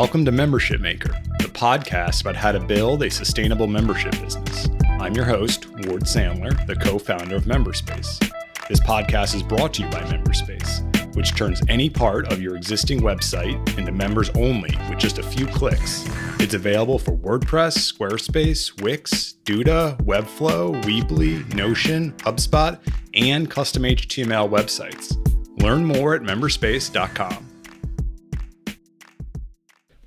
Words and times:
Welcome 0.00 0.24
to 0.26 0.30
Membership 0.30 0.80
Maker, 0.80 1.10
the 1.40 1.48
podcast 1.48 2.20
about 2.20 2.36
how 2.36 2.52
to 2.52 2.60
build 2.60 3.02
a 3.02 3.10
sustainable 3.10 3.66
membership 3.66 4.12
business. 4.22 4.68
I'm 5.00 5.12
your 5.12 5.24
host, 5.24 5.68
Ward 5.68 6.02
Sandler, 6.02 6.64
the 6.68 6.76
co 6.76 7.00
founder 7.00 7.34
of 7.34 7.46
Memberspace. 7.46 8.20
This 8.68 8.78
podcast 8.78 9.34
is 9.34 9.42
brought 9.42 9.74
to 9.74 9.82
you 9.82 9.90
by 9.90 9.98
Memberspace, 10.02 11.16
which 11.16 11.34
turns 11.34 11.62
any 11.68 11.90
part 11.90 12.32
of 12.32 12.40
your 12.40 12.54
existing 12.54 13.00
website 13.00 13.76
into 13.76 13.90
members 13.90 14.30
only 14.36 14.72
with 14.88 15.00
just 15.00 15.18
a 15.18 15.22
few 15.22 15.48
clicks. 15.48 16.08
It's 16.38 16.54
available 16.54 17.00
for 17.00 17.16
WordPress, 17.16 17.92
Squarespace, 17.92 18.80
Wix, 18.80 19.34
Duda, 19.44 20.00
Webflow, 20.02 20.80
Weebly, 20.84 21.52
Notion, 21.54 22.12
HubSpot, 22.18 22.78
and 23.14 23.50
custom 23.50 23.82
HTML 23.82 24.48
websites. 24.48 25.16
Learn 25.60 25.84
more 25.84 26.14
at 26.14 26.22
memberspace.com. 26.22 27.48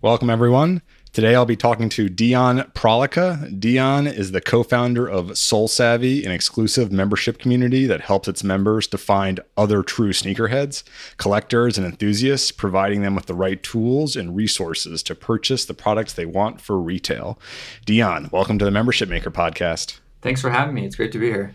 Welcome, 0.03 0.31
everyone. 0.31 0.81
Today 1.13 1.35
I'll 1.35 1.45
be 1.45 1.55
talking 1.55 1.87
to 1.89 2.09
Dion 2.09 2.61
Pralica. 2.73 3.59
Dion 3.59 4.07
is 4.07 4.31
the 4.31 4.41
co 4.41 4.63
founder 4.63 5.07
of 5.07 5.27
SoleSavy, 5.27 6.25
an 6.25 6.31
exclusive 6.31 6.91
membership 6.91 7.37
community 7.37 7.85
that 7.85 8.01
helps 8.01 8.27
its 8.27 8.43
members 8.43 8.87
to 8.87 8.97
find 8.97 9.41
other 9.55 9.83
true 9.83 10.09
sneakerheads, 10.09 10.81
collectors, 11.17 11.77
and 11.77 11.85
enthusiasts, 11.85 12.51
providing 12.51 13.03
them 13.03 13.13
with 13.13 13.27
the 13.27 13.35
right 13.35 13.61
tools 13.61 14.15
and 14.15 14.35
resources 14.35 15.03
to 15.03 15.13
purchase 15.13 15.65
the 15.65 15.75
products 15.75 16.13
they 16.13 16.25
want 16.25 16.59
for 16.59 16.81
retail. 16.81 17.37
Dion, 17.85 18.27
welcome 18.31 18.57
to 18.57 18.65
the 18.65 18.71
Membership 18.71 19.07
Maker 19.07 19.29
podcast. 19.29 19.99
Thanks 20.23 20.41
for 20.41 20.49
having 20.49 20.73
me. 20.73 20.83
It's 20.83 20.95
great 20.95 21.11
to 21.11 21.19
be 21.19 21.27
here. 21.27 21.53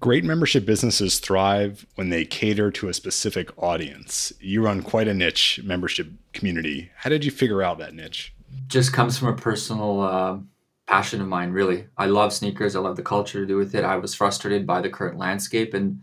Great 0.00 0.24
membership 0.24 0.66
businesses 0.66 1.18
thrive 1.18 1.86
when 1.94 2.10
they 2.10 2.24
cater 2.24 2.70
to 2.70 2.88
a 2.88 2.94
specific 2.94 3.50
audience. 3.62 4.32
You 4.40 4.62
run 4.62 4.82
quite 4.82 5.08
a 5.08 5.14
niche 5.14 5.60
membership 5.64 6.08
community. 6.32 6.90
How 6.96 7.10
did 7.10 7.24
you 7.24 7.30
figure 7.30 7.62
out 7.62 7.78
that 7.78 7.94
niche? 7.94 8.34
Just 8.66 8.92
comes 8.92 9.18
from 9.18 9.28
a 9.28 9.36
personal 9.36 10.00
uh, 10.00 10.38
passion 10.86 11.20
of 11.20 11.28
mine, 11.28 11.50
really. 11.50 11.86
I 11.96 12.06
love 12.06 12.32
sneakers. 12.32 12.76
I 12.76 12.80
love 12.80 12.96
the 12.96 13.02
culture 13.02 13.40
to 13.40 13.46
do 13.46 13.56
with 13.56 13.74
it. 13.74 13.84
I 13.84 13.96
was 13.96 14.14
frustrated 14.14 14.66
by 14.66 14.80
the 14.80 14.90
current 14.90 15.18
landscape, 15.18 15.74
and 15.74 16.00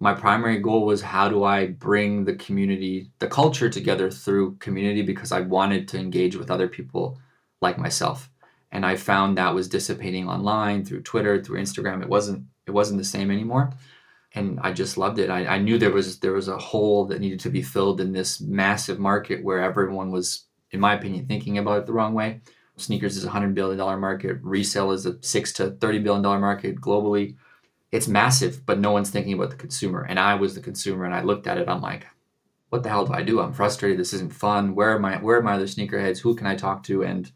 my 0.00 0.14
primary 0.14 0.58
goal 0.58 0.86
was 0.86 1.02
how 1.02 1.28
do 1.28 1.44
I 1.44 1.66
bring 1.66 2.24
the 2.24 2.34
community, 2.34 3.10
the 3.18 3.26
culture 3.26 3.68
together 3.68 4.10
through 4.10 4.56
community 4.56 5.02
because 5.02 5.32
I 5.32 5.40
wanted 5.40 5.88
to 5.88 5.98
engage 5.98 6.36
with 6.36 6.50
other 6.50 6.68
people 6.68 7.18
like 7.60 7.78
myself. 7.78 8.30
And 8.70 8.86
I 8.86 8.96
found 8.96 9.36
that 9.36 9.54
was 9.54 9.68
dissipating 9.68 10.28
online 10.28 10.84
through 10.84 11.02
Twitter, 11.02 11.42
through 11.42 11.60
Instagram. 11.60 12.02
It 12.02 12.08
wasn't 12.08 12.44
it 12.68 12.72
wasn't 12.72 12.98
the 12.98 13.04
same 13.04 13.30
anymore 13.30 13.72
and 14.34 14.60
I 14.60 14.72
just 14.72 14.98
loved 14.98 15.18
it. 15.18 15.30
I, 15.30 15.46
I, 15.46 15.58
knew 15.58 15.78
there 15.78 15.92
was 15.92 16.18
there 16.20 16.32
was 16.32 16.48
a 16.48 16.58
hole 16.58 17.06
that 17.06 17.20
needed 17.20 17.40
to 17.40 17.50
be 17.50 17.62
filled 17.62 18.00
in 18.00 18.12
this 18.12 18.40
massive 18.40 18.98
market 18.98 19.42
where 19.42 19.60
everyone 19.60 20.10
was, 20.10 20.44
in 20.70 20.80
my 20.80 20.94
opinion, 20.94 21.26
thinking 21.26 21.58
about 21.58 21.78
it 21.78 21.86
the 21.86 21.92
wrong 21.92 22.14
way. 22.14 22.40
Sneakers 22.76 23.16
is 23.16 23.24
a 23.24 23.30
hundred 23.30 23.54
billion 23.54 23.78
dollar 23.78 23.96
market. 23.96 24.38
Resale 24.42 24.92
is 24.92 25.06
a 25.06 25.20
six 25.22 25.52
to 25.54 25.70
thirty 25.70 25.98
billion 25.98 26.22
dollar 26.22 26.38
market 26.38 26.80
globally. 26.80 27.36
It's 27.90 28.06
massive, 28.06 28.66
but 28.66 28.78
no 28.78 28.92
one's 28.92 29.10
thinking 29.10 29.32
about 29.32 29.50
the 29.50 29.56
consumer. 29.56 30.02
And 30.02 30.18
I 30.18 30.34
was 30.34 30.54
the 30.54 30.60
consumer, 30.60 31.04
and 31.04 31.14
I 31.14 31.22
looked 31.22 31.46
at 31.46 31.58
it. 31.58 31.68
I'm 31.68 31.80
like, 31.80 32.06
what 32.68 32.82
the 32.82 32.90
hell 32.90 33.06
do 33.06 33.14
I 33.14 33.22
do? 33.22 33.40
I'm 33.40 33.54
frustrated. 33.54 33.98
This 33.98 34.12
isn't 34.12 34.32
fun. 34.32 34.74
Where 34.74 34.94
are 34.94 34.98
my 34.98 35.16
where 35.16 35.38
are 35.38 35.42
my 35.42 35.54
other 35.54 35.64
sneakerheads? 35.64 36.18
Who 36.18 36.36
can 36.36 36.46
I 36.46 36.54
talk 36.54 36.82
to? 36.84 37.02
And 37.02 37.32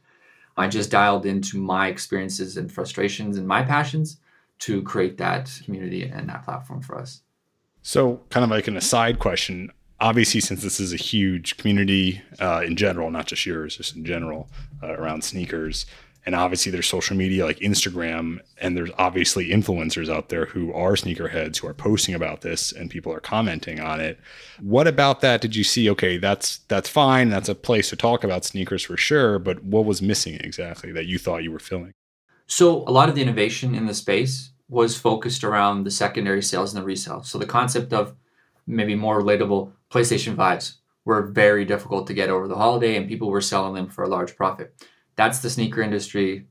I 0.58 0.68
just 0.68 0.90
dialed 0.90 1.24
into 1.24 1.58
my 1.58 1.88
experiences 1.88 2.58
and 2.58 2.70
frustrations 2.70 3.38
and 3.38 3.48
my 3.48 3.62
passions 3.62 4.18
to 4.62 4.82
create 4.82 5.18
that 5.18 5.50
community 5.64 6.04
and 6.04 6.28
that 6.28 6.44
platform 6.44 6.80
for 6.80 6.96
us. 6.96 7.22
So, 7.82 8.20
kind 8.30 8.44
of 8.44 8.50
like 8.50 8.68
an 8.68 8.76
aside 8.76 9.18
question. 9.18 9.72
Obviously, 10.00 10.40
since 10.40 10.62
this 10.62 10.78
is 10.78 10.92
a 10.92 10.96
huge 10.96 11.56
community 11.56 12.22
uh, 12.40 12.62
in 12.64 12.76
general, 12.76 13.10
not 13.10 13.26
just 13.26 13.44
yours, 13.44 13.76
just 13.76 13.96
in 13.96 14.04
general 14.04 14.48
uh, 14.82 14.92
around 14.92 15.22
sneakers, 15.24 15.86
and 16.24 16.36
obviously 16.36 16.70
there's 16.70 16.86
social 16.86 17.16
media 17.16 17.44
like 17.44 17.58
Instagram, 17.58 18.38
and 18.58 18.76
there's 18.76 18.90
obviously 18.98 19.48
influencers 19.48 20.08
out 20.08 20.28
there 20.28 20.46
who 20.46 20.72
are 20.72 20.92
sneakerheads 20.92 21.56
who 21.56 21.66
are 21.66 21.74
posting 21.74 22.14
about 22.14 22.42
this, 22.42 22.70
and 22.70 22.88
people 22.88 23.12
are 23.12 23.20
commenting 23.20 23.80
on 23.80 24.00
it. 24.00 24.20
What 24.60 24.86
about 24.86 25.20
that 25.22 25.40
did 25.40 25.56
you 25.56 25.64
see? 25.64 25.90
Okay, 25.90 26.18
that's 26.18 26.58
that's 26.68 26.88
fine. 26.88 27.30
That's 27.30 27.48
a 27.48 27.56
place 27.56 27.90
to 27.90 27.96
talk 27.96 28.22
about 28.22 28.44
sneakers 28.44 28.84
for 28.84 28.96
sure. 28.96 29.40
But 29.40 29.64
what 29.64 29.84
was 29.84 30.00
missing 30.00 30.34
exactly 30.36 30.92
that 30.92 31.06
you 31.06 31.18
thought 31.18 31.42
you 31.42 31.50
were 31.50 31.58
filling? 31.58 31.94
So 32.46 32.84
a 32.86 32.92
lot 32.92 33.08
of 33.08 33.16
the 33.16 33.22
innovation 33.22 33.74
in 33.74 33.86
the 33.86 33.94
space 33.94 34.51
was 34.72 34.98
focused 34.98 35.44
around 35.44 35.84
the 35.84 35.90
secondary 35.90 36.42
sales 36.42 36.72
and 36.72 36.82
the 36.82 36.86
resale. 36.86 37.22
So 37.22 37.36
the 37.36 37.44
concept 37.44 37.92
of 37.92 38.14
maybe 38.66 38.94
more 38.94 39.20
relatable 39.20 39.70
PlayStation 39.90 40.34
5s 40.34 40.76
were 41.04 41.26
very 41.26 41.66
difficult 41.66 42.06
to 42.06 42.14
get 42.14 42.30
over 42.30 42.48
the 42.48 42.56
holiday 42.56 42.96
and 42.96 43.06
people 43.06 43.28
were 43.28 43.42
selling 43.42 43.74
them 43.74 43.88
for 43.90 44.02
a 44.02 44.08
large 44.08 44.34
profit. 44.34 44.74
That's 45.14 45.40
the 45.40 45.50
sneaker 45.50 45.82
industry 45.82 46.46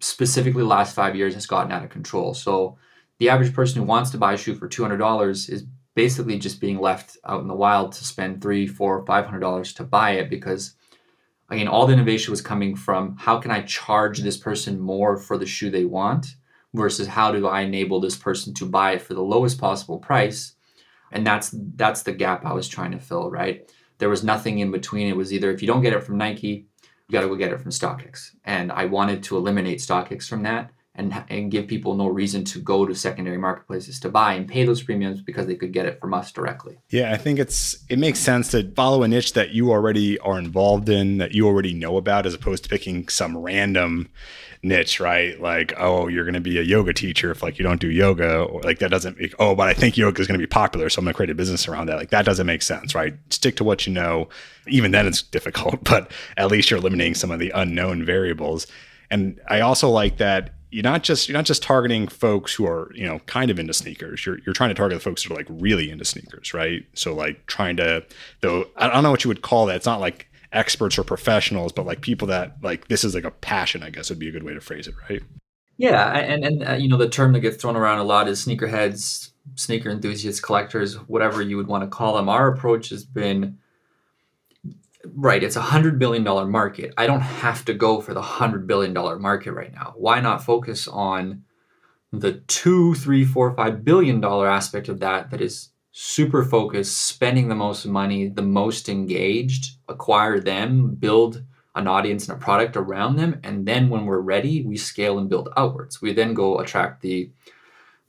specifically 0.00 0.62
last 0.62 0.94
5 0.94 1.14
years 1.14 1.34
has 1.34 1.46
gotten 1.46 1.70
out 1.70 1.84
of 1.84 1.90
control. 1.90 2.32
So 2.32 2.78
the 3.18 3.28
average 3.28 3.52
person 3.52 3.82
who 3.82 3.86
wants 3.86 4.10
to 4.12 4.18
buy 4.18 4.32
a 4.32 4.38
shoe 4.38 4.54
for 4.54 4.66
$200 4.66 5.50
is 5.50 5.66
basically 5.94 6.38
just 6.38 6.58
being 6.58 6.80
left 6.80 7.18
out 7.26 7.42
in 7.42 7.48
the 7.48 7.54
wild 7.54 7.92
to 7.92 8.04
spend 8.04 8.40
three, 8.40 8.66
four, 8.66 9.04
five 9.04 9.26
hundred 9.26 9.40
dollars 9.40 9.74
to 9.74 9.84
buy 9.84 10.12
it 10.12 10.30
because 10.30 10.74
again, 11.50 11.68
all 11.68 11.86
the 11.86 11.92
innovation 11.92 12.30
was 12.30 12.40
coming 12.40 12.74
from 12.74 13.14
how 13.18 13.38
can 13.38 13.50
I 13.50 13.60
charge 13.60 14.20
this 14.20 14.38
person 14.38 14.80
more 14.80 15.18
for 15.18 15.36
the 15.36 15.44
shoe 15.44 15.68
they 15.68 15.84
want 15.84 16.36
versus 16.74 17.08
how 17.08 17.32
do 17.32 17.46
I 17.46 17.62
enable 17.62 18.00
this 18.00 18.16
person 18.16 18.54
to 18.54 18.66
buy 18.66 18.92
it 18.92 19.02
for 19.02 19.14
the 19.14 19.22
lowest 19.22 19.58
possible 19.58 19.98
price? 19.98 20.54
And 21.12 21.26
that's 21.26 21.54
that's 21.74 22.02
the 22.02 22.12
gap 22.12 22.44
I 22.44 22.52
was 22.52 22.68
trying 22.68 22.92
to 22.92 23.00
fill, 23.00 23.30
right? 23.30 23.70
There 23.98 24.08
was 24.08 24.24
nothing 24.24 24.60
in 24.60 24.70
between. 24.70 25.08
It 25.08 25.16
was 25.16 25.32
either 25.32 25.50
if 25.50 25.60
you 25.60 25.68
don't 25.68 25.82
get 25.82 25.92
it 25.92 26.04
from 26.04 26.18
Nike, 26.18 26.66
you 26.82 27.12
got 27.12 27.22
to 27.22 27.28
go 27.28 27.34
get 27.34 27.52
it 27.52 27.60
from 27.60 27.72
StockX. 27.72 28.30
And 28.44 28.70
I 28.70 28.86
wanted 28.86 29.22
to 29.24 29.36
eliminate 29.36 29.80
StockX 29.80 30.28
from 30.28 30.44
that 30.44 30.70
and, 30.94 31.24
and 31.28 31.50
give 31.50 31.68
people 31.68 31.94
no 31.94 32.08
reason 32.08 32.44
to 32.44 32.58
go 32.58 32.84
to 32.84 32.94
secondary 32.94 33.38
marketplaces 33.38 34.00
to 34.00 34.08
buy 34.08 34.34
and 34.34 34.48
pay 34.48 34.64
those 34.64 34.82
premiums 34.82 35.20
because 35.20 35.46
they 35.46 35.54
could 35.54 35.72
get 35.72 35.86
it 35.86 36.00
from 36.00 36.12
us 36.12 36.32
directly. 36.32 36.78
Yeah, 36.90 37.12
I 37.12 37.16
think 37.16 37.38
it's 37.38 37.84
it 37.88 37.98
makes 37.98 38.18
sense 38.18 38.50
to 38.50 38.70
follow 38.72 39.02
a 39.02 39.08
niche 39.08 39.34
that 39.34 39.50
you 39.50 39.70
already 39.70 40.18
are 40.18 40.38
involved 40.38 40.88
in, 40.88 41.18
that 41.18 41.32
you 41.32 41.46
already 41.46 41.74
know 41.74 41.96
about, 41.96 42.26
as 42.26 42.34
opposed 42.34 42.64
to 42.64 42.68
picking 42.68 43.08
some 43.08 43.36
random 43.36 44.10
niche, 44.62 45.00
right? 45.00 45.40
Like, 45.40 45.72
oh, 45.78 46.08
you're 46.08 46.24
going 46.24 46.34
to 46.34 46.40
be 46.40 46.58
a 46.58 46.62
yoga 46.62 46.92
teacher 46.92 47.30
if 47.30 47.42
like 47.42 47.58
you 47.58 47.62
don't 47.62 47.80
do 47.80 47.90
yoga, 47.90 48.42
or 48.42 48.60
like 48.62 48.80
that 48.80 48.90
doesn't. 48.90 49.18
Make, 49.18 49.34
oh, 49.38 49.54
but 49.54 49.68
I 49.68 49.74
think 49.74 49.96
yoga 49.96 50.20
is 50.20 50.26
going 50.26 50.38
to 50.38 50.42
be 50.44 50.50
popular, 50.50 50.90
so 50.90 50.98
I'm 50.98 51.04
going 51.04 51.14
to 51.14 51.16
create 51.16 51.30
a 51.30 51.34
business 51.34 51.68
around 51.68 51.86
that. 51.86 51.96
Like 51.96 52.10
that 52.10 52.24
doesn't 52.24 52.46
make 52.46 52.62
sense, 52.62 52.96
right? 52.96 53.14
Stick 53.30 53.56
to 53.56 53.64
what 53.64 53.86
you 53.86 53.92
know. 53.92 54.28
Even 54.66 54.90
then, 54.90 55.06
it's 55.06 55.22
difficult, 55.22 55.84
but 55.84 56.10
at 56.36 56.50
least 56.50 56.70
you're 56.70 56.80
eliminating 56.80 57.14
some 57.14 57.30
of 57.30 57.38
the 57.38 57.50
unknown 57.50 58.04
variables. 58.04 58.66
And 59.12 59.40
I 59.48 59.60
also 59.60 59.88
like 59.88 60.18
that 60.18 60.54
you're 60.70 60.82
not 60.82 61.02
just 61.02 61.28
you're 61.28 61.36
not 61.36 61.44
just 61.44 61.62
targeting 61.62 62.06
folks 62.08 62.54
who 62.54 62.66
are 62.66 62.90
you 62.94 63.06
know 63.06 63.18
kind 63.20 63.50
of 63.50 63.58
into 63.58 63.72
sneakers. 63.72 64.24
You're 64.24 64.38
you're 64.46 64.54
trying 64.54 64.70
to 64.70 64.74
target 64.74 64.98
the 64.98 65.02
folks 65.02 65.22
that 65.22 65.32
are 65.32 65.36
like 65.36 65.46
really 65.48 65.90
into 65.90 66.04
sneakers, 66.04 66.54
right? 66.54 66.84
So 66.94 67.14
like 67.14 67.46
trying 67.46 67.76
to 67.78 68.04
though 68.40 68.66
I 68.76 68.88
don't 68.88 69.02
know 69.02 69.10
what 69.10 69.24
you 69.24 69.28
would 69.28 69.42
call 69.42 69.66
that. 69.66 69.76
It's 69.76 69.86
not 69.86 70.00
like 70.00 70.28
experts 70.52 70.98
or 70.98 71.04
professionals, 71.04 71.72
but 71.72 71.86
like 71.86 72.00
people 72.00 72.28
that 72.28 72.56
like 72.62 72.88
this 72.88 73.04
is 73.04 73.14
like 73.14 73.24
a 73.24 73.30
passion. 73.30 73.82
I 73.82 73.90
guess 73.90 74.10
would 74.10 74.18
be 74.18 74.28
a 74.28 74.32
good 74.32 74.44
way 74.44 74.54
to 74.54 74.60
phrase 74.60 74.86
it, 74.86 74.94
right? 75.08 75.22
Yeah, 75.76 76.10
and 76.18 76.44
and 76.44 76.68
uh, 76.68 76.72
you 76.74 76.88
know 76.88 76.98
the 76.98 77.08
term 77.08 77.32
that 77.32 77.40
gets 77.40 77.56
thrown 77.56 77.76
around 77.76 77.98
a 77.98 78.04
lot 78.04 78.28
is 78.28 78.44
sneakerheads, 78.44 79.30
sneaker 79.56 79.90
enthusiasts, 79.90 80.40
collectors, 80.40 80.96
whatever 81.08 81.42
you 81.42 81.56
would 81.56 81.68
want 81.68 81.82
to 81.84 81.88
call 81.88 82.16
them. 82.16 82.28
Our 82.28 82.48
approach 82.48 82.90
has 82.90 83.04
been 83.04 83.58
right, 85.04 85.42
it's 85.42 85.56
a 85.56 85.60
hundred 85.60 85.98
billion 85.98 86.24
dollar 86.24 86.46
market. 86.46 86.92
I 86.96 87.06
don't 87.06 87.20
have 87.20 87.64
to 87.66 87.74
go 87.74 88.00
for 88.00 88.14
the 88.14 88.22
hundred 88.22 88.66
billion 88.66 88.92
dollar 88.92 89.18
market 89.18 89.52
right 89.52 89.72
now. 89.72 89.94
Why 89.96 90.20
not 90.20 90.44
focus 90.44 90.88
on 90.88 91.44
the 92.12 92.34
two, 92.48 92.94
three, 92.94 93.24
four, 93.24 93.54
five 93.54 93.84
billion 93.84 94.20
dollar 94.20 94.48
aspect 94.48 94.88
of 94.88 95.00
that 95.00 95.30
that 95.30 95.40
is 95.40 95.70
super 95.92 96.44
focused, 96.44 97.06
spending 97.06 97.48
the 97.48 97.54
most 97.54 97.86
money, 97.86 98.28
the 98.28 98.42
most 98.42 98.88
engaged, 98.88 99.76
acquire 99.88 100.38
them, 100.38 100.94
build 100.94 101.42
an 101.74 101.86
audience 101.86 102.28
and 102.28 102.36
a 102.36 102.40
product 102.40 102.76
around 102.76 103.16
them, 103.16 103.38
and 103.44 103.66
then 103.66 103.88
when 103.88 104.04
we're 104.04 104.20
ready, 104.20 104.62
we 104.62 104.76
scale 104.76 105.18
and 105.18 105.28
build 105.28 105.48
outwards. 105.56 106.02
We 106.02 106.12
then 106.12 106.34
go 106.34 106.58
attract 106.58 107.00
the 107.00 107.30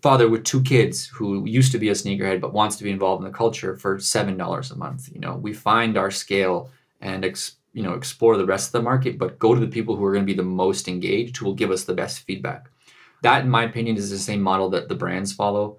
father 0.01 0.27
with 0.27 0.43
two 0.43 0.63
kids 0.63 1.05
who 1.07 1.47
used 1.47 1.71
to 1.71 1.77
be 1.77 1.89
a 1.89 1.93
sneakerhead 1.93 2.41
but 2.41 2.53
wants 2.53 2.75
to 2.77 2.83
be 2.83 2.89
involved 2.89 3.23
in 3.23 3.31
the 3.31 3.37
culture 3.37 3.75
for 3.75 3.99
seven 3.99 4.35
dollars 4.35 4.71
a 4.71 4.75
month. 4.75 5.09
You 5.13 5.19
know, 5.19 5.35
we 5.35 5.53
find 5.53 5.95
our 5.95 6.09
scale 6.09 6.71
and 7.01 7.25
ex, 7.25 7.57
you 7.73 7.83
know 7.83 7.93
explore 7.93 8.37
the 8.37 8.45
rest 8.45 8.69
of 8.69 8.71
the 8.73 8.81
market, 8.81 9.17
but 9.17 9.39
go 9.39 9.53
to 9.53 9.59
the 9.59 9.67
people 9.67 9.95
who 9.95 10.05
are 10.05 10.13
going 10.13 10.25
to 10.25 10.33
be 10.33 10.37
the 10.37 10.43
most 10.43 10.87
engaged, 10.87 11.37
who 11.37 11.45
will 11.45 11.55
give 11.55 11.71
us 11.71 11.83
the 11.83 11.93
best 11.93 12.19
feedback. 12.19 12.69
That, 13.23 13.43
in 13.43 13.49
my 13.49 13.63
opinion, 13.63 13.97
is 13.97 14.09
the 14.09 14.17
same 14.17 14.41
model 14.41 14.69
that 14.69 14.89
the 14.89 14.95
brands 14.95 15.33
follow. 15.33 15.77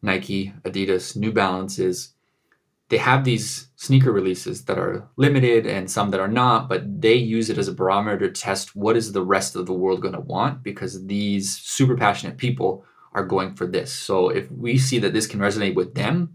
Nike, 0.00 0.52
Adidas, 0.62 1.16
New 1.16 1.32
Balance 1.32 1.78
is 1.78 2.12
they 2.88 2.98
have 2.98 3.24
these 3.24 3.68
sneaker 3.76 4.12
releases 4.12 4.64
that 4.64 4.78
are 4.78 5.06
limited 5.16 5.66
and 5.66 5.90
some 5.90 6.10
that 6.10 6.20
are 6.20 6.28
not, 6.28 6.68
but 6.68 7.02
they 7.02 7.14
use 7.14 7.50
it 7.50 7.58
as 7.58 7.68
a 7.68 7.74
barometer 7.74 8.18
to 8.18 8.30
test 8.30 8.74
what 8.74 8.96
is 8.96 9.12
the 9.12 9.22
rest 9.22 9.56
of 9.56 9.66
the 9.66 9.74
world 9.74 10.00
going 10.00 10.14
to 10.14 10.20
want 10.20 10.62
because 10.62 11.06
these 11.06 11.58
super 11.58 11.96
passionate 11.96 12.38
people 12.38 12.84
are 13.12 13.24
going 13.24 13.54
for 13.54 13.66
this. 13.66 13.92
So 13.92 14.30
if 14.30 14.50
we 14.50 14.78
see 14.78 14.98
that 15.00 15.12
this 15.12 15.26
can 15.26 15.40
resonate 15.40 15.74
with 15.74 15.94
them, 15.94 16.32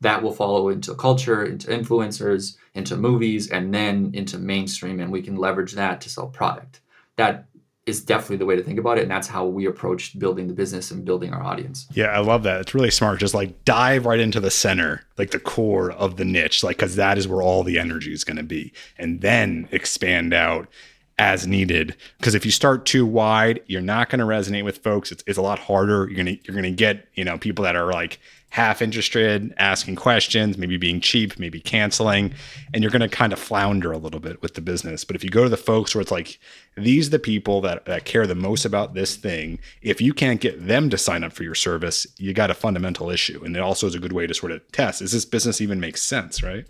that 0.00 0.22
will 0.22 0.32
follow 0.32 0.68
into 0.68 0.94
culture, 0.94 1.44
into 1.44 1.68
influencers, 1.68 2.56
into 2.74 2.96
movies, 2.96 3.50
and 3.50 3.72
then 3.74 4.10
into 4.14 4.38
mainstream, 4.38 5.00
and 5.00 5.10
we 5.10 5.22
can 5.22 5.36
leverage 5.36 5.72
that 5.72 6.00
to 6.02 6.10
sell 6.10 6.28
product. 6.28 6.80
That 7.16 7.46
is 7.86 8.04
definitely 8.04 8.36
the 8.36 8.46
way 8.46 8.56
to 8.56 8.62
think 8.62 8.78
about 8.80 8.98
it, 8.98 9.02
and 9.02 9.10
that's 9.10 9.28
how 9.28 9.46
we 9.46 9.64
approached 9.66 10.18
building 10.18 10.48
the 10.48 10.52
business 10.52 10.90
and 10.90 11.04
building 11.04 11.32
our 11.32 11.42
audience. 11.42 11.86
Yeah, 11.94 12.06
I 12.06 12.18
love 12.18 12.42
that. 12.42 12.60
It's 12.60 12.74
really 12.74 12.90
smart. 12.90 13.20
Just 13.20 13.32
like 13.32 13.64
dive 13.64 14.06
right 14.06 14.18
into 14.18 14.40
the 14.40 14.50
center, 14.50 15.02
like 15.16 15.30
the 15.30 15.38
core 15.38 15.92
of 15.92 16.16
the 16.16 16.24
niche, 16.24 16.64
like 16.64 16.76
because 16.76 16.96
that 16.96 17.16
is 17.16 17.28
where 17.28 17.42
all 17.42 17.62
the 17.62 17.78
energy 17.78 18.12
is 18.12 18.24
going 18.24 18.38
to 18.38 18.42
be, 18.42 18.72
and 18.98 19.20
then 19.20 19.68
expand 19.70 20.34
out 20.34 20.68
as 21.18 21.46
needed. 21.46 21.96
Because 22.18 22.34
if 22.34 22.44
you 22.44 22.50
start 22.50 22.86
too 22.86 23.06
wide, 23.06 23.60
you're 23.66 23.80
not 23.80 24.10
going 24.10 24.20
to 24.20 24.26
resonate 24.26 24.64
with 24.64 24.78
folks. 24.78 25.10
It's, 25.10 25.24
it's 25.26 25.38
a 25.38 25.42
lot 25.42 25.58
harder. 25.58 26.06
You're 26.08 26.16
gonna 26.16 26.36
you're 26.44 26.54
gonna 26.54 26.70
get 26.70 27.08
you 27.14 27.24
know 27.24 27.38
people 27.38 27.64
that 27.64 27.76
are 27.76 27.92
like 27.92 28.18
half 28.50 28.80
interested, 28.80 29.52
asking 29.58 29.96
questions, 29.96 30.56
maybe 30.56 30.76
being 30.76 31.00
cheap, 31.00 31.38
maybe 31.38 31.60
canceling, 31.60 32.32
and 32.72 32.82
you're 32.82 32.90
to 32.90 33.08
kind 33.08 33.32
of 33.32 33.38
flounder 33.38 33.92
a 33.92 33.98
little 33.98 34.20
bit 34.20 34.40
with 34.40 34.54
the 34.54 34.60
business. 34.60 35.04
But 35.04 35.16
if 35.16 35.22
you 35.22 35.28
go 35.28 35.44
to 35.44 35.50
the 35.50 35.56
folks 35.58 35.94
where 35.94 36.00
it's 36.00 36.10
like, 36.10 36.38
these 36.76 37.08
are 37.08 37.10
the 37.10 37.18
people 37.18 37.60
that, 37.62 37.84
that 37.84 38.06
care 38.06 38.26
the 38.26 38.34
most 38.34 38.64
about 38.64 38.94
this 38.94 39.16
thing, 39.16 39.58
if 39.82 40.00
you 40.00 40.14
can't 40.14 40.40
get 40.40 40.66
them 40.66 40.88
to 40.90 40.96
sign 40.96 41.22
up 41.22 41.34
for 41.34 41.42
your 41.42 41.54
service, 41.54 42.06
you 42.16 42.32
got 42.32 42.50
a 42.50 42.54
fundamental 42.54 43.10
issue. 43.10 43.42
And 43.44 43.54
it 43.54 43.60
also 43.60 43.86
is 43.86 43.94
a 43.94 44.00
good 44.00 44.12
way 44.12 44.26
to 44.26 44.32
sort 44.32 44.52
of 44.52 44.66
test 44.72 45.02
is 45.02 45.12
this 45.12 45.26
business 45.26 45.60
even 45.60 45.78
make 45.78 45.98
sense, 45.98 46.42
right? 46.42 46.66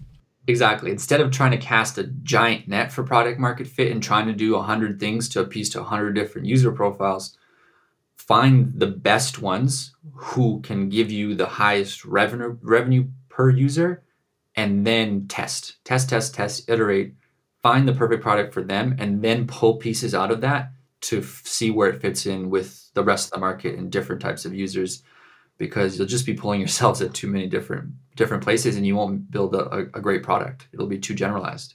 Exactly. 0.49 0.91
Instead 0.91 1.21
of 1.21 1.31
trying 1.31 1.51
to 1.51 1.57
cast 1.57 1.99
a 1.99 2.05
giant 2.05 2.69
net 2.69 2.93
for 2.93 3.03
product 3.03 3.41
market 3.41 3.67
fit 3.67 3.91
and 3.91 4.03
trying 4.03 4.27
to 4.27 4.33
do 4.33 4.53
100 4.53 5.01
things 5.01 5.29
to 5.31 5.41
appease 5.41 5.71
to 5.71 5.81
100 5.81 6.13
different 6.13 6.47
user 6.47 6.71
profiles, 6.71 7.37
find 8.17 8.73
the 8.79 8.87
best 8.87 9.41
ones 9.41 9.95
who 10.15 10.61
can 10.61 10.89
give 10.89 11.11
you 11.11 11.35
the 11.35 11.47
highest 11.47 12.05
revenue 12.05 12.57
revenue 12.63 13.07
per 13.29 13.51
user 13.51 14.03
and 14.57 14.87
then 14.87 15.29
test 15.29 15.77
test 15.85 16.09
test 16.09 16.35
test 16.35 16.69
iterate 16.69 17.15
find 17.63 17.87
the 17.87 17.93
perfect 17.93 18.23
product 18.23 18.55
for 18.55 18.63
them 18.63 18.97
and 18.99 19.23
then 19.23 19.47
pull 19.47 19.77
pieces 19.77 20.15
out 20.15 20.31
of 20.31 20.41
that 20.41 20.73
to 21.03 21.19
f- 21.19 21.43
see 21.45 21.71
where 21.71 21.91
it 21.91 22.01
fits 22.01 22.27
in 22.27 22.51
with 22.51 22.91
the 22.95 23.05
rest 23.05 23.27
of 23.27 23.33
the 23.33 23.39
market 23.39 23.79
and 23.79 23.93
different 23.93 24.21
types 24.21 24.45
of 24.45 24.55
users 24.55 25.03
because 25.59 25.99
you'll 25.99 26.07
just 26.07 26.27
be 26.27 26.35
pulling 26.35 26.61
yourselves 26.61 27.01
at 27.03 27.15
too 27.15 27.29
many 27.29 27.47
different 27.47 27.93
different 28.17 28.43
places 28.43 28.77
and 28.77 28.87
you 28.87 28.97
won't 28.97 29.31
build 29.31 29.55
a, 29.55 29.79
a 29.95 30.01
great 30.01 30.23
product 30.23 30.69
it'll 30.73 30.87
be 30.87 30.99
too 30.99 31.15
generalized 31.15 31.75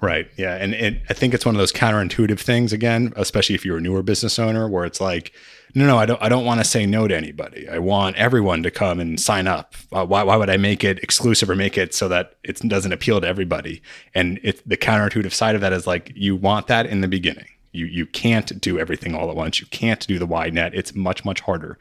Right. 0.00 0.28
Yeah. 0.36 0.54
And, 0.56 0.74
and 0.74 1.00
I 1.08 1.14
think 1.14 1.32
it's 1.32 1.46
one 1.46 1.54
of 1.54 1.58
those 1.58 1.72
counterintuitive 1.72 2.38
things 2.38 2.72
again, 2.72 3.14
especially 3.16 3.54
if 3.54 3.64
you're 3.64 3.78
a 3.78 3.80
newer 3.80 4.02
business 4.02 4.38
owner 4.38 4.68
where 4.68 4.84
it's 4.84 5.00
like, 5.00 5.32
no, 5.74 5.86
no, 5.86 5.96
I 5.98 6.04
don't, 6.06 6.22
I 6.22 6.28
don't 6.28 6.44
want 6.44 6.60
to 6.60 6.64
say 6.64 6.84
no 6.84 7.08
to 7.08 7.16
anybody. 7.16 7.68
I 7.68 7.78
want 7.78 8.16
everyone 8.16 8.62
to 8.62 8.70
come 8.70 9.00
and 9.00 9.18
sign 9.18 9.46
up. 9.46 9.74
Uh, 9.92 10.04
why, 10.04 10.22
why 10.22 10.36
would 10.36 10.50
I 10.50 10.58
make 10.58 10.84
it 10.84 10.98
exclusive 10.98 11.48
or 11.48 11.56
make 11.56 11.78
it 11.78 11.94
so 11.94 12.08
that 12.08 12.36
it 12.44 12.60
doesn't 12.60 12.92
appeal 12.92 13.20
to 13.22 13.26
everybody? 13.26 13.82
And 14.14 14.38
the 14.66 14.76
counterintuitive 14.76 15.32
side 15.32 15.54
of 15.54 15.60
that 15.62 15.72
is 15.72 15.86
like, 15.86 16.12
you 16.14 16.36
want 16.36 16.66
that 16.66 16.86
in 16.86 17.00
the 17.00 17.08
beginning. 17.08 17.48
You, 17.72 17.86
you 17.86 18.06
can't 18.06 18.58
do 18.60 18.78
everything 18.78 19.14
all 19.14 19.30
at 19.30 19.36
once. 19.36 19.60
You 19.60 19.66
can't 19.66 20.06
do 20.06 20.18
the 20.18 20.26
wide 20.26 20.54
net. 20.54 20.74
It's 20.74 20.94
much, 20.94 21.24
much 21.24 21.40
harder. 21.40 21.78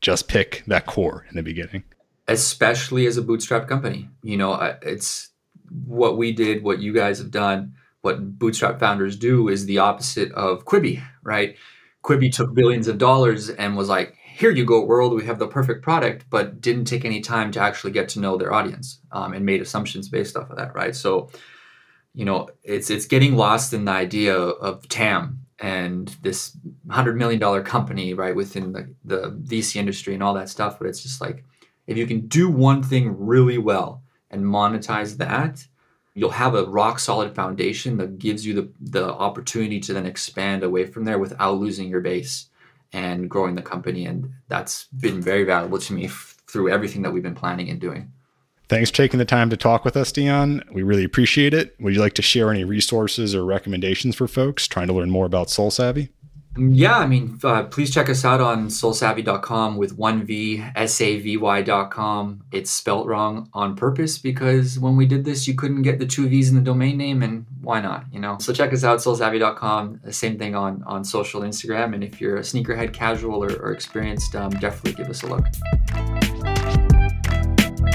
Just 0.00 0.28
pick 0.28 0.62
that 0.66 0.86
core 0.86 1.26
in 1.30 1.36
the 1.36 1.42
beginning. 1.42 1.84
Especially 2.26 3.06
as 3.06 3.16
a 3.16 3.22
bootstrap 3.22 3.68
company. 3.68 4.08
You 4.22 4.36
know, 4.36 4.54
it's, 4.82 5.30
what 5.86 6.16
we 6.16 6.32
did, 6.32 6.62
what 6.62 6.80
you 6.80 6.92
guys 6.92 7.18
have 7.18 7.30
done, 7.30 7.74
what 8.00 8.38
bootstrap 8.38 8.78
founders 8.78 9.16
do 9.16 9.48
is 9.48 9.66
the 9.66 9.78
opposite 9.78 10.32
of 10.32 10.64
Quibi, 10.64 11.02
right? 11.22 11.56
Quibi 12.04 12.32
took 12.32 12.54
billions 12.54 12.88
of 12.88 12.98
dollars 12.98 13.50
and 13.50 13.76
was 13.76 13.88
like, 13.88 14.14
here 14.24 14.50
you 14.50 14.64
go, 14.64 14.84
world, 14.84 15.14
we 15.14 15.26
have 15.26 15.38
the 15.38 15.48
perfect 15.48 15.82
product, 15.82 16.24
but 16.30 16.60
didn't 16.60 16.84
take 16.84 17.04
any 17.04 17.20
time 17.20 17.50
to 17.52 17.60
actually 17.60 17.90
get 17.90 18.08
to 18.10 18.20
know 18.20 18.36
their 18.36 18.52
audience 18.52 19.00
um, 19.10 19.32
and 19.32 19.44
made 19.44 19.60
assumptions 19.60 20.08
based 20.08 20.36
off 20.36 20.48
of 20.50 20.56
that, 20.56 20.74
right? 20.74 20.94
So, 20.94 21.30
you 22.14 22.24
know, 22.24 22.48
it's 22.62 22.88
it's 22.88 23.06
getting 23.06 23.36
lost 23.36 23.74
in 23.74 23.84
the 23.84 23.92
idea 23.92 24.36
of 24.36 24.88
TAM 24.88 25.44
and 25.60 26.16
this 26.22 26.56
hundred 26.90 27.16
million 27.16 27.40
dollar 27.40 27.62
company, 27.62 28.14
right, 28.14 28.34
within 28.34 28.72
the, 28.72 28.94
the 29.04 29.30
VC 29.42 29.76
industry 29.76 30.14
and 30.14 30.22
all 30.22 30.34
that 30.34 30.48
stuff. 30.48 30.78
But 30.78 30.88
it's 30.88 31.02
just 31.02 31.20
like 31.20 31.44
if 31.86 31.96
you 31.96 32.06
can 32.06 32.26
do 32.28 32.48
one 32.48 32.82
thing 32.82 33.16
really 33.18 33.58
well 33.58 34.02
and 34.30 34.44
monetize 34.44 35.16
that, 35.16 35.66
you'll 36.14 36.30
have 36.30 36.54
a 36.54 36.64
rock 36.64 36.98
solid 36.98 37.34
foundation 37.34 37.96
that 37.96 38.18
gives 38.18 38.44
you 38.44 38.54
the, 38.54 38.72
the 38.80 39.12
opportunity 39.14 39.80
to 39.80 39.92
then 39.92 40.06
expand 40.06 40.62
away 40.62 40.84
from 40.84 41.04
there 41.04 41.18
without 41.18 41.58
losing 41.58 41.88
your 41.88 42.00
base 42.00 42.48
and 42.92 43.30
growing 43.30 43.54
the 43.54 43.62
company. 43.62 44.06
And 44.06 44.32
that's 44.48 44.84
been 44.86 45.20
very 45.20 45.44
valuable 45.44 45.78
to 45.78 45.92
me 45.92 46.06
f- 46.06 46.36
through 46.46 46.70
everything 46.70 47.02
that 47.02 47.12
we've 47.12 47.22
been 47.22 47.34
planning 47.34 47.70
and 47.70 47.80
doing. 47.80 48.12
Thanks 48.68 48.90
for 48.90 48.96
taking 48.96 49.18
the 49.18 49.24
time 49.24 49.48
to 49.50 49.56
talk 49.56 49.84
with 49.84 49.96
us, 49.96 50.12
Dion. 50.12 50.62
We 50.70 50.82
really 50.82 51.04
appreciate 51.04 51.54
it. 51.54 51.74
Would 51.80 51.94
you 51.94 52.00
like 52.00 52.14
to 52.14 52.22
share 52.22 52.50
any 52.50 52.64
resources 52.64 53.34
or 53.34 53.44
recommendations 53.44 54.14
for 54.14 54.28
folks 54.28 54.68
trying 54.68 54.88
to 54.88 54.92
learn 54.92 55.10
more 55.10 55.24
about 55.24 55.48
SoleSavy? 55.48 56.10
Yeah, 56.58 56.98
I 56.98 57.06
mean, 57.06 57.38
uh, 57.44 57.64
please 57.64 57.94
check 57.94 58.10
us 58.10 58.24
out 58.24 58.40
on 58.40 58.66
solesavy.com 58.66 59.76
with 59.76 59.96
one 59.96 60.24
V, 60.24 60.64
S 60.74 61.00
A 61.00 61.20
V 61.20 61.36
Y.com. 61.36 62.42
It's 62.50 62.70
spelt 62.70 63.06
wrong 63.06 63.48
on 63.54 63.76
purpose 63.76 64.18
because 64.18 64.76
when 64.76 64.96
we 64.96 65.06
did 65.06 65.24
this, 65.24 65.46
you 65.46 65.54
couldn't 65.54 65.82
get 65.82 66.00
the 66.00 66.06
two 66.06 66.28
V's 66.28 66.48
in 66.48 66.56
the 66.56 66.60
domain 66.60 66.96
name, 66.96 67.22
and 67.22 67.46
why 67.60 67.80
not, 67.80 68.06
you 68.12 68.18
know? 68.18 68.38
So 68.40 68.52
check 68.52 68.72
us 68.72 68.82
out, 68.82 68.98
solesavy.com. 68.98 70.00
Same 70.10 70.36
thing 70.36 70.56
on, 70.56 70.82
on 70.84 71.04
social 71.04 71.42
Instagram. 71.42 71.94
And 71.94 72.02
if 72.02 72.20
you're 72.20 72.38
a 72.38 72.42
sneakerhead 72.42 72.92
casual 72.92 73.44
or, 73.44 73.52
or 73.62 73.72
experienced, 73.72 74.34
um, 74.34 74.50
definitely 74.50 74.94
give 74.94 75.08
us 75.08 75.22
a 75.22 75.26
look. 75.28 75.44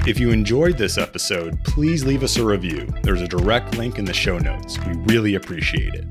If 0.05 0.19
you 0.19 0.31
enjoyed 0.31 0.77
this 0.77 0.97
episode, 0.97 1.63
please 1.63 2.03
leave 2.03 2.23
us 2.23 2.35
a 2.35 2.43
review. 2.43 2.85
There's 3.03 3.21
a 3.21 3.27
direct 3.27 3.77
link 3.77 3.97
in 3.97 4.03
the 4.03 4.13
show 4.13 4.37
notes. 4.37 4.77
We 4.85 4.97
really 5.13 5.35
appreciate 5.35 5.93
it. 5.93 6.05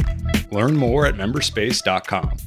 Learn 0.50 0.74
more 0.74 1.04
at 1.04 1.16
memberspace.com. 1.16 2.38